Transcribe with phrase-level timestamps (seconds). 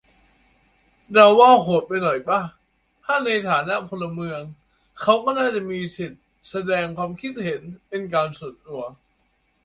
[1.13, 2.39] เราว่าโหดไปหน่อยป่ะ
[3.05, 4.39] ถ้าในฐานะพลเมือง
[5.01, 8.81] เขาก็น่าจะมีสิทธิแสดงความคิดเห็นเป็นการส่วนตัว